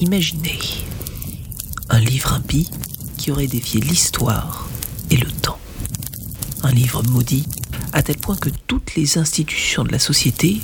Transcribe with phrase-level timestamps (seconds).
[0.00, 0.58] Imaginez
[1.90, 2.70] un livre impie
[3.18, 4.66] qui aurait défié l'histoire
[5.10, 5.58] et le temps.
[6.62, 7.44] Un livre maudit
[7.92, 10.62] à tel point que toutes les institutions de la société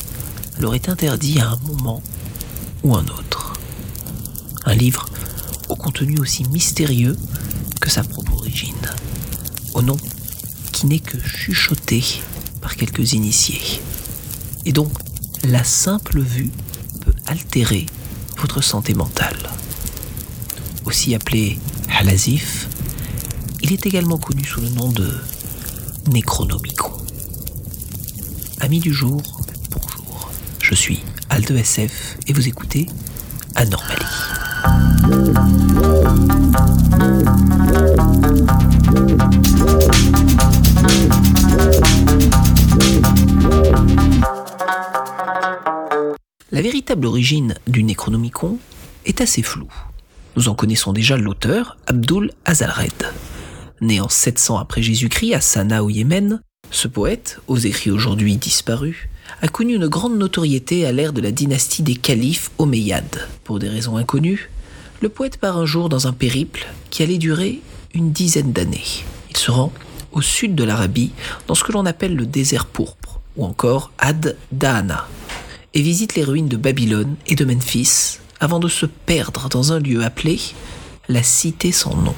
[0.58, 2.02] l'auraient interdit à un moment
[2.82, 3.52] ou un autre.
[4.64, 5.04] Un livre
[5.68, 7.14] au contenu aussi mystérieux
[7.78, 8.74] que sa propre origine,
[9.74, 9.98] au nom
[10.72, 12.02] qui n'est que chuchoté
[12.62, 13.82] par quelques initiés,
[14.64, 14.90] et dont
[15.44, 16.50] la simple vue
[17.02, 17.84] peut altérer
[18.36, 19.36] votre santé mentale.
[20.84, 21.58] Aussi appelé
[21.98, 22.68] Halazif,
[23.62, 25.12] il est également connu sous le nom de
[26.08, 26.92] Necronomicon.
[28.60, 29.20] Amis du jour,
[29.70, 30.30] bonjour.
[30.60, 31.90] Je suis Al2SF
[32.28, 32.86] et vous écoutez
[33.54, 34.04] Anormalie.
[46.56, 48.56] La véritable origine du Necronomicon
[49.04, 49.70] est assez floue.
[50.36, 53.12] Nous en connaissons déjà l'auteur, Abdul Azalred.
[53.82, 56.40] Né en 700 après Jésus-Christ à Sanaa au Yémen,
[56.70, 58.96] ce poète, aux écrits aujourd'hui disparus,
[59.42, 63.28] a connu une grande notoriété à l'ère de la dynastie des califes omeyyades.
[63.44, 64.48] Pour des raisons inconnues,
[65.02, 67.60] le poète part un jour dans un périple qui allait durer
[67.92, 69.04] une dizaine d'années.
[69.28, 69.74] Il se rend
[70.10, 71.10] au sud de l'Arabie,
[71.48, 75.06] dans ce que l'on appelle le désert pourpre, ou encore Ad Dahana,
[75.76, 79.78] et visite les ruines de Babylone et de Memphis, avant de se perdre dans un
[79.78, 80.40] lieu appelé
[81.10, 82.14] la Cité sans nom.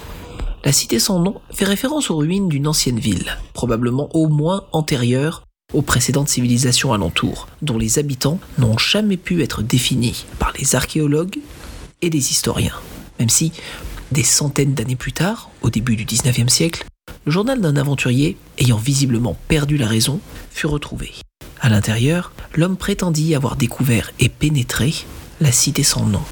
[0.65, 5.43] La cité sans nom fait référence aux ruines d'une ancienne ville, probablement au moins antérieure
[5.75, 11.41] aux précédentes civilisations alentours, dont les habitants n'ont jamais pu être définis par les archéologues
[12.01, 12.77] et les historiens.
[13.19, 13.51] Même si,
[14.13, 16.85] des centaines d'années plus tard, au début du 19e siècle,
[17.25, 20.21] le journal d'un aventurier, ayant visiblement perdu la raison,
[20.51, 21.13] fut retrouvé.
[21.61, 24.95] À l'intérieur, l'homme prétendit avoir découvert et pénétré
[25.41, 26.23] la cité sans nom.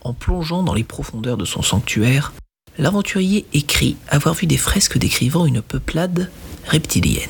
[0.00, 2.32] En plongeant dans les profondeurs de son sanctuaire,
[2.76, 6.30] l'aventurier écrit avoir vu des fresques décrivant une peuplade
[6.66, 7.28] reptilienne.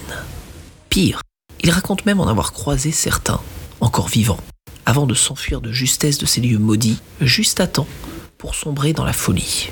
[0.89, 1.21] Pire,
[1.61, 3.41] il raconte même en avoir croisé certains,
[3.81, 4.41] encore vivants,
[4.87, 7.89] avant de s'enfuir de justesse de ces lieux maudits, juste à temps
[8.39, 9.71] pour sombrer dans la folie.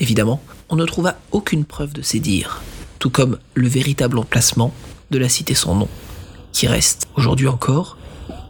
[0.00, 2.62] Évidemment, on ne trouva aucune preuve de ces dires,
[2.98, 4.72] tout comme le véritable emplacement
[5.10, 5.88] de la cité sans nom,
[6.52, 7.96] qui reste aujourd'hui encore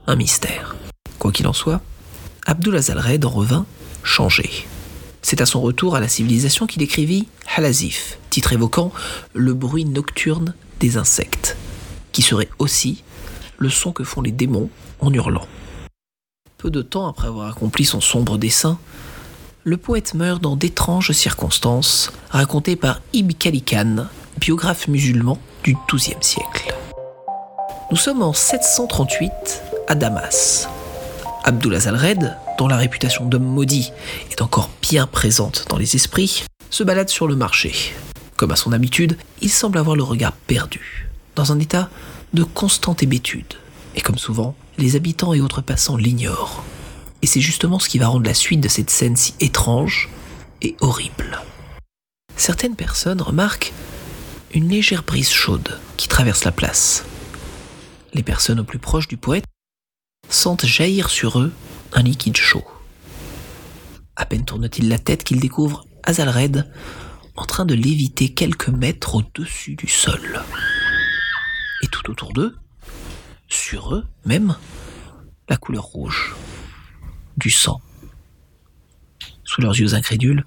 [0.06, 0.76] un mystère.
[1.18, 1.80] Quoi qu'il en soit,
[2.46, 3.66] Abdullah Zalred en revint
[4.02, 4.66] changé.
[5.22, 8.92] C'est à son retour à la civilisation qu'il écrivit Halazif, titre évoquant
[9.34, 11.56] le bruit nocturne des insectes,
[12.12, 13.02] qui serait aussi
[13.58, 14.70] le son que font les démons
[15.00, 15.46] en hurlant.
[16.56, 18.78] Peu de temps après avoir accompli son sombre dessein,
[19.64, 24.06] le poète meurt dans d'étranges circonstances racontées par Ibn Khalikan,
[24.40, 26.77] biographe musulman du XIIe siècle.
[27.90, 29.32] Nous sommes en 738
[29.86, 30.68] à Damas.
[31.42, 33.92] Abdullah Zalred, dont la réputation d'homme maudit
[34.30, 37.72] est encore bien présente dans les esprits, se balade sur le marché.
[38.36, 41.88] Comme à son habitude, il semble avoir le regard perdu, dans un état
[42.34, 43.54] de constante hébétude.
[43.96, 46.62] Et comme souvent, les habitants et autres passants l'ignorent.
[47.22, 50.10] Et c'est justement ce qui va rendre la suite de cette scène si étrange
[50.60, 51.40] et horrible.
[52.36, 53.72] Certaines personnes remarquent
[54.52, 57.06] une légère brise chaude qui traverse la place.
[58.14, 59.44] Les personnes au plus proches du poète
[60.28, 61.52] sentent jaillir sur eux
[61.92, 62.64] un liquide chaud.
[64.16, 66.70] À peine tourne-t-il la tête qu'il découvre Azalred
[67.36, 70.42] en train de léviter quelques mètres au-dessus du sol.
[71.82, 72.56] Et tout autour d'eux,
[73.48, 74.56] sur eux même,
[75.48, 76.34] la couleur rouge,
[77.36, 77.80] du sang.
[79.44, 80.44] Sous leurs yeux incrédules,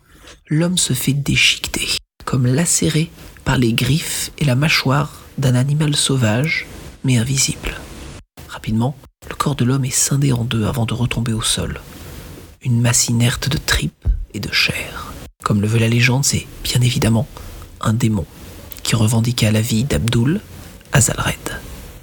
[0.49, 1.88] l'homme se fait déchiqueter,
[2.25, 3.09] comme lacéré
[3.45, 6.67] par les griffes et la mâchoire d'un animal sauvage,
[7.03, 7.75] mais invisible.
[8.47, 8.95] Rapidement,
[9.29, 11.81] le corps de l'homme est scindé en deux avant de retomber au sol.
[12.62, 15.13] Une masse inerte de tripes et de chair.
[15.44, 17.28] Comme le veut la légende, c'est bien évidemment
[17.79, 18.25] un démon
[18.84, 20.41] qui revendiqua la vie d'Abdul
[20.91, 21.59] Azalred.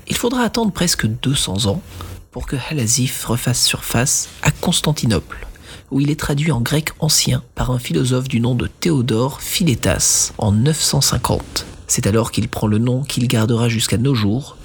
[0.09, 1.83] Il faudra attendre presque 200 ans
[2.31, 5.47] pour que Halazif refasse surface à Constantinople,
[5.91, 10.33] où il est traduit en grec ancien par un philosophe du nom de Théodore Philétas
[10.39, 11.67] en 950.
[11.87, 14.58] C'est alors qu'il prend le nom qu'il gardera jusqu'à nos jours,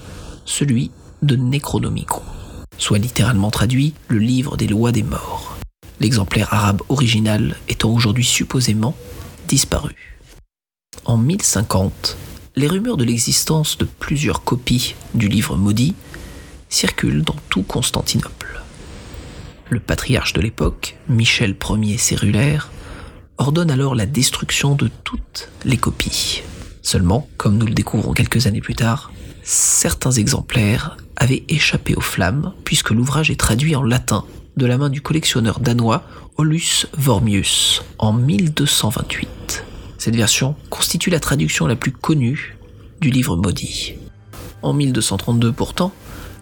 [0.45, 0.91] celui
[1.21, 2.21] de Necronomicon
[2.77, 5.57] soit littéralement traduit le livre des lois des morts,
[5.99, 8.95] l'exemplaire arabe original étant aujourd'hui supposément
[9.47, 10.19] disparu.
[11.05, 12.17] En 1050,
[12.55, 15.95] les rumeurs de l'existence de plusieurs copies du livre maudit
[16.69, 18.61] circulent dans tout Constantinople.
[19.69, 22.71] Le patriarche de l'époque, Michel Ier Cérulaire,
[23.37, 26.43] ordonne alors la destruction de toutes les copies.
[26.81, 29.11] Seulement, comme nous le découvrons quelques années plus tard,
[29.43, 34.25] certains exemplaires avait échappé aux flammes puisque l'ouvrage est traduit en latin
[34.57, 36.03] de la main du collectionneur danois
[36.37, 39.63] Olus Vormius en 1228.
[39.97, 42.57] Cette version constitue la traduction la plus connue
[43.01, 43.95] du livre maudit.
[44.61, 45.91] En 1232 pourtant,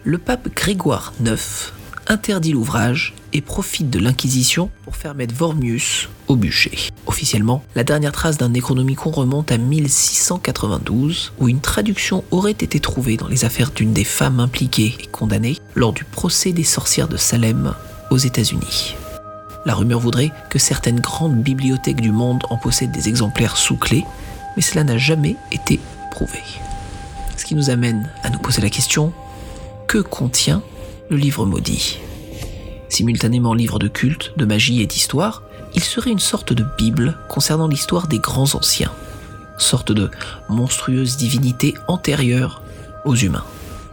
[0.04, 1.74] le pape Grégoire IX
[2.08, 6.90] interdit l'ouvrage et profite de l'Inquisition pour faire mettre Vormius au bûcher.
[7.06, 13.18] Officiellement, la dernière trace d'un Necronomicon remonte à 1692, où une traduction aurait été trouvée
[13.18, 17.18] dans les affaires d'une des femmes impliquées et condamnées lors du procès des sorcières de
[17.18, 17.74] Salem
[18.10, 18.96] aux États-Unis.
[19.66, 24.04] La rumeur voudrait que certaines grandes bibliothèques du monde en possèdent des exemplaires sous clé,
[24.56, 25.80] mais cela n'a jamais été
[26.10, 26.40] prouvé.
[27.38, 29.14] Ce qui nous amène à nous poser la question,
[29.88, 30.64] que contient
[31.10, 32.00] le livre maudit?
[32.92, 35.44] Simultanément livre de culte, de magie et d'histoire,
[35.74, 38.92] il serait une sorte de Bible concernant l'histoire des grands anciens,
[39.58, 40.12] sorte de
[40.50, 42.62] monstrueuse divinité antérieure
[43.06, 43.46] aux humains.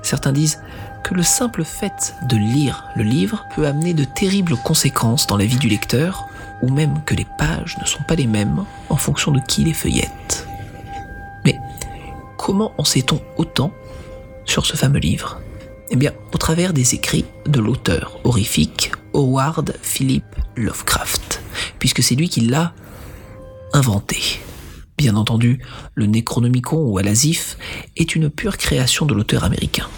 [0.02, 0.58] Certains disent
[1.04, 5.46] que le simple fait de lire le livre peut amener de terribles conséquences dans la
[5.46, 6.26] vie du lecteur,
[6.60, 9.74] ou même que les pages ne sont pas les mêmes en fonction de qui les
[9.74, 10.48] feuillette.
[11.44, 11.56] Mais
[12.36, 13.70] comment en sait-on autant
[14.44, 15.40] sur ce fameux livre?
[15.90, 20.24] Eh bien, au travers des écrits de l'auteur horrifique Howard Philip
[20.54, 21.42] Lovecraft,
[21.78, 22.74] puisque c'est lui qui l'a
[23.72, 24.40] inventé.
[24.98, 25.60] Bien entendu,
[25.94, 27.56] le Necronomicon ou Alasif
[27.96, 29.88] est une pure création de l'auteur américain.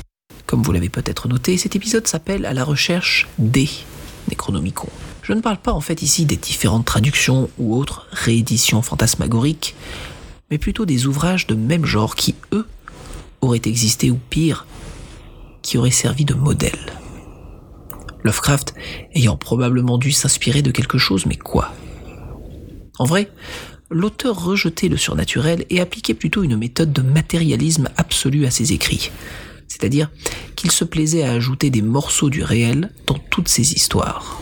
[0.47, 3.69] Comme vous l'avez peut-être noté, cet épisode s'appelle À la recherche des
[4.29, 4.91] Necronomicons.
[5.23, 9.75] Je ne parle pas en fait ici des différentes traductions ou autres rééditions fantasmagoriques,
[10.51, 12.67] mais plutôt des ouvrages de même genre qui, eux,
[13.41, 14.67] auraient existé ou pire,
[15.63, 16.93] qui auraient servi de modèle.
[18.23, 18.75] Lovecraft
[19.15, 21.73] ayant probablement dû s'inspirer de quelque chose, mais quoi?
[22.99, 23.31] En vrai,
[23.91, 29.11] l'auteur rejetait le surnaturel et appliquait plutôt une méthode de matérialisme absolu à ses écrits
[29.71, 30.11] c'est-à-dire
[30.57, 34.41] qu'il se plaisait à ajouter des morceaux du réel dans toutes ses histoires.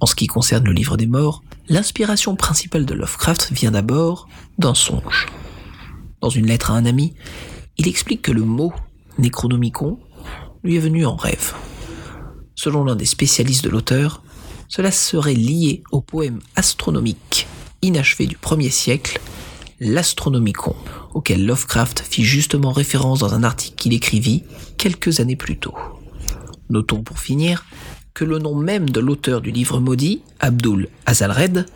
[0.00, 4.28] En ce qui concerne le livre des morts, l'inspiration principale de Lovecraft vient d'abord
[4.58, 5.26] d'un songe.
[6.20, 7.14] Dans une lettre à un ami,
[7.78, 8.72] il explique que le mot
[9.18, 9.98] Necronomicon
[10.62, 11.54] lui est venu en rêve.
[12.54, 14.22] Selon l'un des spécialistes de l'auteur,
[14.68, 17.46] cela serait lié au poème astronomique
[17.82, 19.20] inachevé du 1er siècle
[19.80, 20.74] l'Astronomicon,
[21.14, 24.42] auquel Lovecraft fit justement référence dans un article qu'il écrivit
[24.76, 25.74] quelques années plus tôt.
[26.68, 27.64] Notons pour finir
[28.12, 31.66] que le nom même de l'auteur du livre maudit, Abdul Azalred,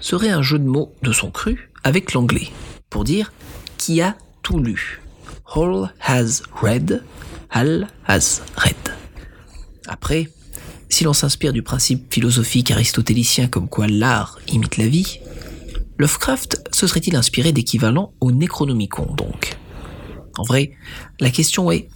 [0.00, 2.48] serait un jeu de mots de son cru avec l'anglais,
[2.90, 3.32] pour dire
[3.78, 5.00] qui a tout lu.
[5.54, 7.02] All has read,
[7.50, 8.74] Al has read.
[9.86, 10.28] Après,
[10.88, 15.20] si l'on s'inspire du principe philosophique aristotélicien comme quoi l'art imite la vie,
[15.98, 19.56] Lovecraft se serait-il inspiré d'équivalent au Necronomicon donc?
[20.38, 20.72] En vrai,
[21.20, 21.88] la question est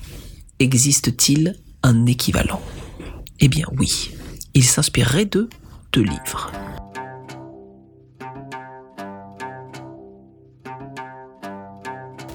[0.59, 2.63] existe-t-il un équivalent?
[3.41, 4.11] Eh bien oui,
[4.55, 5.49] il s'inspirerait de
[5.93, 6.51] deux livres.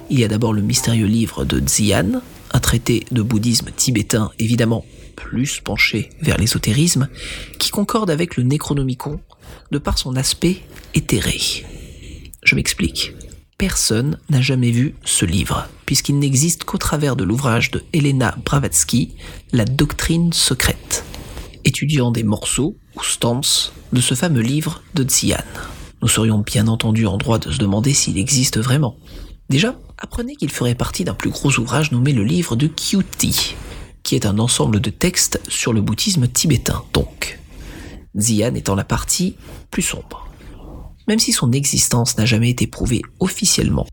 [0.08, 2.22] Il y a d'abord le mystérieux livre de Xian,
[2.66, 4.84] traité de bouddhisme tibétain évidemment
[5.14, 7.08] plus penché vers l'ésotérisme,
[7.60, 9.20] qui concorde avec le Necronomicon
[9.70, 11.38] de par son aspect éthéré.
[12.42, 13.14] Je m'explique.
[13.56, 19.14] Personne n'a jamais vu ce livre, puisqu'il n'existe qu'au travers de l'ouvrage de Helena Blavatsky,
[19.52, 21.04] La doctrine secrète,
[21.64, 25.36] étudiant des morceaux ou stances de ce fameux livre de Xian.
[26.02, 28.96] Nous serions bien entendu en droit de se demander s'il existe vraiment.
[29.48, 33.54] Déjà, apprenez qu'il ferait partie d'un plus gros ouvrage nommé le livre de Kyuti,
[34.02, 37.38] qui est un ensemble de textes sur le bouddhisme tibétain, donc.
[38.16, 39.36] Xian étant la partie
[39.70, 40.28] plus sombre.
[41.06, 43.86] Même si son existence n'a jamais été prouvée officiellement,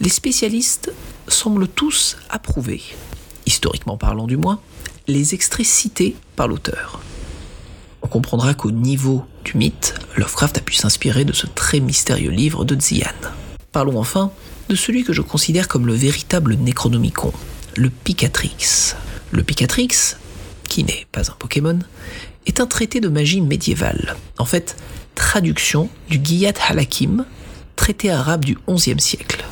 [0.00, 0.92] les spécialistes
[1.26, 2.80] semblent tous approuver,
[3.46, 4.60] historiquement parlant du moins,
[5.08, 7.00] les extraits cités par l'auteur.
[8.02, 12.64] On comprendra qu'au niveau du mythe, Lovecraft a pu s'inspirer de ce très mystérieux livre
[12.64, 13.06] de Xian.
[13.72, 14.32] Parlons enfin
[14.70, 17.32] de celui que je considère comme le véritable Necronomicon,
[17.76, 18.94] le Picatrix.
[19.32, 20.14] Le Picatrix,
[20.68, 21.80] qui n'est pas un Pokémon,
[22.46, 24.14] est un traité de magie médiévale.
[24.38, 24.76] En fait,
[25.16, 27.24] traduction du Giyat Halakim,
[27.74, 29.44] traité arabe du XIe siècle.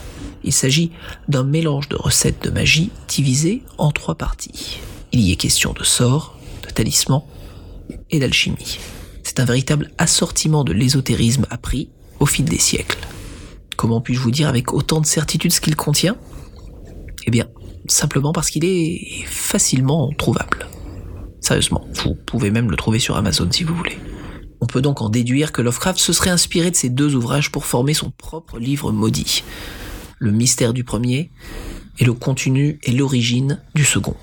[0.45, 0.93] Il s'agit
[1.27, 4.79] d'un mélange de recettes de magie divisées en trois parties.
[5.11, 7.27] Il y est question de sorts, de talismans
[8.13, 8.79] et d'alchimie.
[9.25, 11.89] C'est un véritable assortiment de l'ésotérisme appris
[12.21, 12.99] au fil des siècles.
[13.79, 16.17] Comment puis-je vous dire avec autant de certitude ce qu'il contient?
[17.27, 17.47] Eh bien,
[17.87, 20.67] simplement parce qu'il est facilement trouvable.
[21.41, 23.97] Sérieusement, vous pouvez même le trouver sur Amazon si vous voulez.
[24.61, 27.67] On peut donc en déduire que Lovecraft se serait inspiré de ces deux ouvrages pour
[27.67, 29.45] former son propre livre maudit.
[30.19, 31.31] Le mystère du premier
[32.01, 34.17] et le contenu et l'origine du second.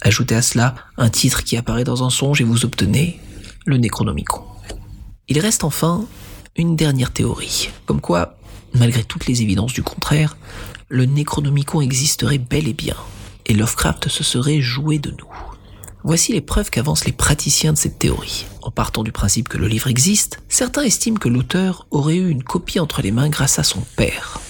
[0.00, 3.20] Ajoutez à cela un titre qui apparaît dans un songe et vous obtenez
[3.64, 4.42] le Necronomicon.
[5.28, 6.04] Il reste enfin
[6.56, 8.37] une dernière théorie, comme quoi,
[8.74, 10.36] malgré toutes les évidences du contraire,
[10.88, 12.96] le Necronomicon existerait bel et bien,
[13.46, 15.32] et Lovecraft se serait joué de nous.
[16.04, 18.46] Voici les preuves qu'avancent les praticiens de cette théorie.
[18.62, 22.44] En partant du principe que le livre existe, certains estiment que l'auteur aurait eu une
[22.44, 24.40] copie entre les mains grâce à son père,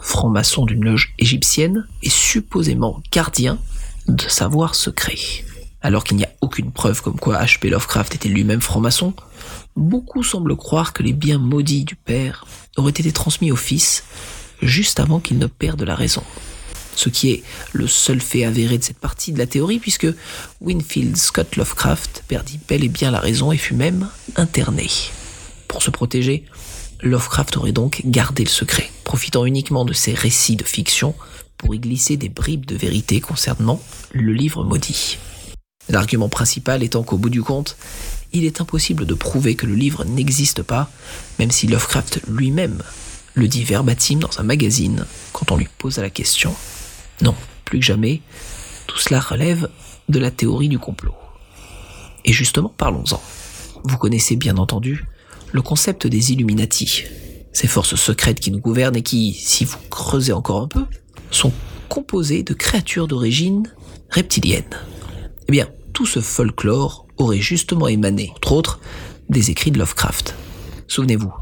[0.00, 3.58] franc-maçon d'une loge égyptienne et supposément gardien
[4.08, 5.16] de savoir secret.
[5.80, 7.70] Alors qu'il n'y a aucune preuve comme quoi H.P.
[7.70, 9.14] Lovecraft était lui-même franc-maçon,
[9.76, 14.04] beaucoup semblent croire que les biens maudits du père auraient été transmis au fils
[14.62, 16.22] juste avant qu'il ne perde la raison.
[16.94, 17.42] Ce qui est
[17.74, 20.06] le seul fait avéré de cette partie de la théorie puisque
[20.62, 24.88] Winfield Scott Lovecraft perdit bel et bien la raison et fut même interné.
[25.68, 26.46] Pour se protéger,
[27.02, 31.14] Lovecraft aurait donc gardé le secret, profitant uniquement de ses récits de fiction
[31.58, 33.80] pour y glisser des bribes de vérité concernant
[34.12, 35.18] le livre maudit.
[35.88, 37.76] L'argument principal étant qu'au bout du compte,
[38.32, 40.90] il est impossible de prouver que le livre n'existe pas,
[41.38, 42.82] même si Lovecraft lui-même
[43.34, 46.54] le dit verbatim dans un magazine quand on lui pose la question.
[47.22, 48.20] Non, plus que jamais,
[48.86, 49.68] tout cela relève
[50.08, 51.14] de la théorie du complot.
[52.24, 53.22] Et justement, parlons-en.
[53.84, 55.04] Vous connaissez bien entendu
[55.52, 57.04] le concept des Illuminati,
[57.52, 60.84] ces forces secrètes qui nous gouvernent et qui, si vous creusez encore un peu,
[61.30, 61.52] sont
[61.88, 63.72] composées de créatures d'origine
[64.10, 64.64] reptilienne.
[65.48, 68.80] Eh bien, tout ce folklore aurait justement émané, entre autres,
[69.28, 70.34] des écrits de Lovecraft.
[70.88, 71.32] Souvenez-vous,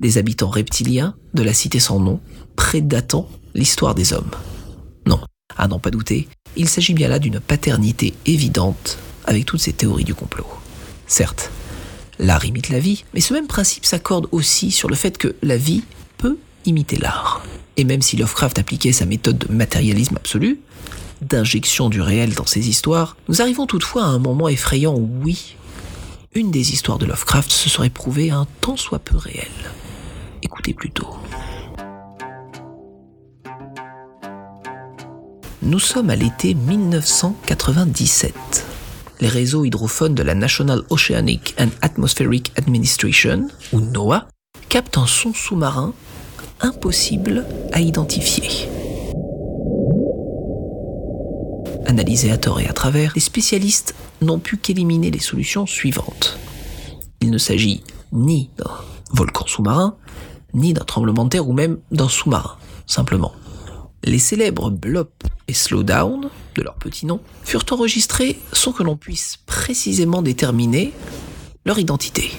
[0.00, 2.20] des habitants reptiliens de la cité sans nom,
[2.54, 4.30] prédatant l'histoire des hommes.
[5.06, 5.20] Non,
[5.56, 10.04] à n'en pas douter, il s'agit bien là d'une paternité évidente avec toutes ces théories
[10.04, 10.46] du complot.
[11.06, 11.50] Certes,
[12.18, 15.56] l'art imite la vie, mais ce même principe s'accorde aussi sur le fait que la
[15.56, 15.82] vie
[16.18, 17.42] peut imiter l'art.
[17.76, 20.60] Et même si Lovecraft appliquait sa méthode de matérialisme absolu,
[21.22, 25.56] d'injection du réel dans ses histoires, nous arrivons toutefois à un moment effrayant où oui,
[26.34, 29.46] une des histoires de Lovecraft se serait prouvée un tant soit peu réelle.
[30.42, 31.08] Écoutez plutôt.
[35.62, 38.34] Nous sommes à l'été 1997.
[39.20, 44.28] Les réseaux hydrophones de la National Oceanic and Atmospheric Administration, ou NOAA,
[44.68, 45.94] captent un son sous-marin
[46.60, 48.68] impossible à identifier.
[51.86, 56.36] Analysé à tort et à travers, les spécialistes n'ont pu qu'éliminer les solutions suivantes.
[57.20, 58.72] Il ne s'agit ni d'un
[59.12, 59.96] volcan sous-marin,
[60.52, 63.32] ni d'un tremblement de terre ou même d'un sous-marin, simplement.
[64.02, 69.38] Les célèbres Blop et Slowdown, de leur petit nom, furent enregistrés sans que l'on puisse
[69.46, 70.92] précisément déterminer
[71.64, 72.32] leur identité.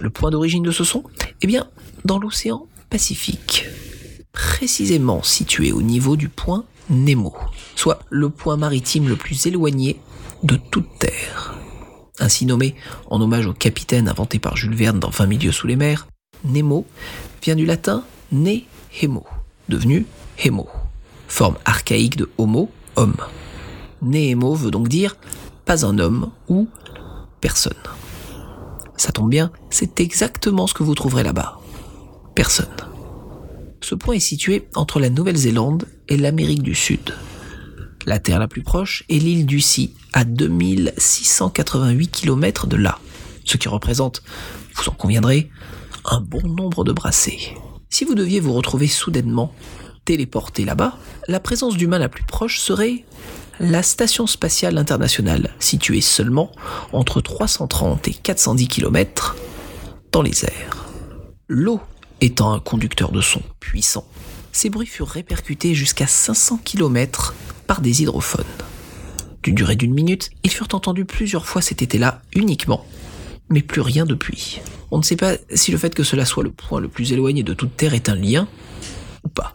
[0.00, 1.04] Le point d'origine de ce son
[1.40, 1.68] Eh bien,
[2.04, 3.66] dans l'océan Pacifique,
[4.32, 7.34] précisément situé au niveau du point Nemo,
[7.84, 10.00] soit le point maritime le plus éloigné
[10.42, 11.54] de toute Terre.
[12.18, 12.76] Ainsi nommé
[13.10, 16.06] en hommage au capitaine inventé par Jules Verne dans 20 milieux sous les mers,
[16.44, 16.86] Nemo
[17.42, 18.60] vient du latin ne
[19.02, 19.26] hemo,
[19.68, 20.06] devenu
[20.42, 20.66] hemo,
[21.28, 23.18] forme archaïque de homo, homme.
[24.00, 25.18] Nemo veut donc dire
[25.66, 26.66] pas un homme ou
[27.42, 27.74] personne.
[28.96, 31.60] Ça tombe bien, c'est exactement ce que vous trouverez là-bas.
[32.34, 32.64] Personne.
[33.82, 37.12] Ce point est situé entre la Nouvelle-Zélande et l'Amérique du Sud.
[38.06, 42.98] La Terre la plus proche est l'île Ducie, à 2688 km de là,
[43.44, 44.22] ce qui représente,
[44.74, 45.50] vous en conviendrez,
[46.04, 47.56] un bon nombre de brassées.
[47.88, 49.54] Si vous deviez vous retrouver soudainement
[50.04, 53.04] téléporté là-bas, la présence d'humains la plus proche serait
[53.58, 56.52] la Station spatiale internationale, située seulement
[56.92, 59.36] entre 330 et 410 km
[60.12, 60.86] dans les airs.
[61.48, 61.80] L'eau
[62.20, 64.06] Étant un conducteur de son puissant,
[64.50, 67.34] ces bruits furent répercutés jusqu'à 500 km
[67.66, 68.44] par des hydrophones.
[69.42, 72.86] D'une durée d'une minute, ils furent entendus plusieurs fois cet été-là uniquement,
[73.50, 74.60] mais plus rien depuis.
[74.90, 77.42] On ne sait pas si le fait que cela soit le point le plus éloigné
[77.42, 78.48] de toute Terre est un lien
[79.24, 79.54] ou pas.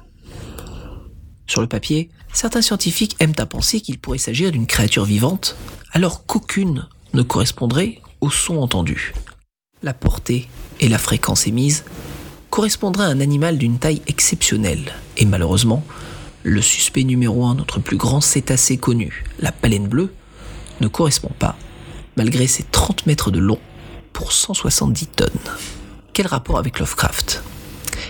[1.48, 5.56] Sur le papier, certains scientifiques aiment à penser qu'il pourrait s'agir d'une créature vivante,
[5.92, 9.14] alors qu'aucune ne correspondrait au son entendu.
[9.82, 10.48] La portée
[10.80, 11.86] et la fréquence émise
[12.52, 14.94] correspondrait à un animal d'une taille exceptionnelle.
[15.18, 15.84] Et malheureusement,
[16.44, 20.14] le suspect numéro un, notre plus grand cétacé connu, la baleine bleue,
[20.82, 21.58] ne correspond pas,
[22.16, 23.60] malgré ses 30 mètres de long
[24.14, 25.30] pour 170 tonnes.
[26.14, 27.44] Quel rapport avec Lovecraft?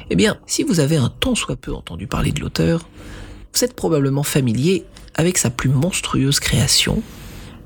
[0.10, 2.88] Eh bien, si vous avez un tant soit peu entendu parler de l'auteur,
[3.54, 7.02] vous êtes probablement familier avec sa plus monstrueuse création,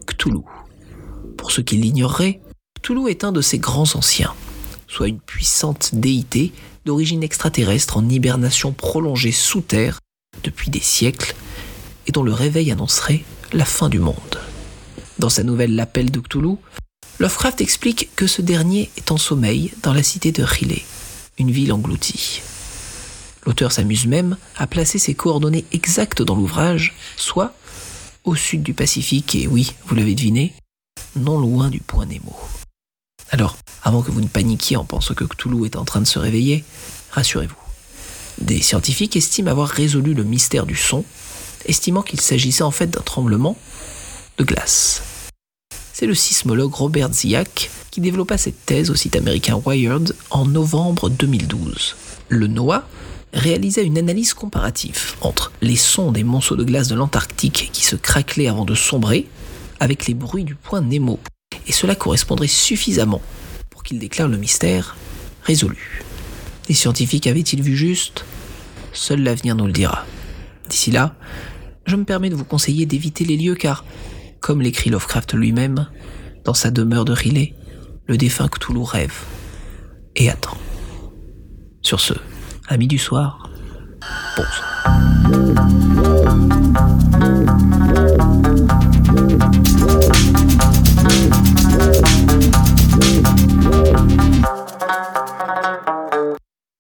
[0.08, 0.40] Cthulhu.
[1.38, 2.42] Pour ceux qui l'ignoreraient,
[2.82, 4.34] Cthulhu est un de ses grands anciens
[4.94, 6.52] soit une puissante déité
[6.86, 10.00] d'origine extraterrestre en hibernation prolongée sous terre
[10.44, 11.36] depuis des siècles
[12.08, 13.24] et dont le réveil annoncerait
[13.54, 14.40] la fin du monde.
[15.20, 16.58] Dans sa nouvelle L'appel de Cthulhu,
[17.20, 20.84] Lovecraft explique que ce dernier est en sommeil dans la cité de Riley,
[21.38, 22.42] une ville engloutie.
[23.46, 27.54] L'auteur s'amuse même à placer ses coordonnées exactes dans l'ouvrage, soit
[28.24, 30.54] au sud du Pacifique et oui, vous l'avez deviné,
[31.16, 32.36] non loin du point Nemo.
[33.32, 36.20] Alors, avant que vous ne paniquiez en pensant que Cthulhu est en train de se
[36.20, 36.64] réveiller,
[37.12, 37.63] rassurez-vous.
[38.40, 41.06] Des scientifiques estiment avoir résolu le mystère du son,
[41.66, 43.58] estimant qu'il s'agissait en fait d'un tremblement
[44.38, 45.02] de glace.
[45.94, 51.10] C'est le sismologue Robert Ziak qui développa cette thèse au site américain Wired en novembre
[51.10, 51.96] 2012.
[52.30, 52.88] Le NOAA
[53.34, 57.96] réalisa une analyse comparative entre les sons des monceaux de glace de l'Antarctique qui se
[57.96, 59.28] craquelaient avant de sombrer
[59.80, 61.20] avec les bruits du point Nemo.
[61.68, 63.22] Et cela correspondrait suffisamment
[63.70, 64.96] pour qu'il déclare le mystère
[65.44, 66.04] résolu.
[66.70, 68.26] Les scientifiques avaient-ils vu juste?
[68.94, 70.06] Seul l'avenir nous le dira.
[70.70, 71.16] D'ici là,
[71.86, 73.84] je me permets de vous conseiller d'éviter les lieux car,
[74.40, 75.88] comme l'écrit Lovecraft lui-même,
[76.46, 77.54] dans sa demeure de Riley,
[78.08, 79.14] le défunt Cthulhu rêve
[80.16, 80.58] et attend.
[81.82, 82.14] Sur ce,
[82.68, 83.50] amis du soir,
[84.38, 84.74] bonsoir.